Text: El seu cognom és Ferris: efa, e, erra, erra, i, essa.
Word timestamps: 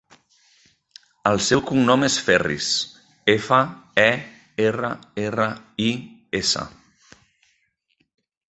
El 1.31 1.41
seu 1.47 1.61
cognom 1.71 2.05
és 2.07 2.15
Ferris: 2.29 2.69
efa, 3.35 3.59
e, 4.07 4.09
erra, 4.71 4.91
erra, 5.27 5.49
i, 5.89 5.91
essa. 6.41 6.65